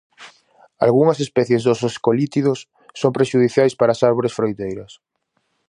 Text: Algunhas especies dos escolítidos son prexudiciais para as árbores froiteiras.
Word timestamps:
Algunhas 0.85 1.19
especies 1.25 1.61
dos 1.67 1.79
escolítidos 1.91 2.59
son 2.99 3.11
prexudiciais 3.17 3.73
para 3.79 3.91
as 3.95 4.03
árbores 4.09 4.35
froiteiras. 4.37 4.91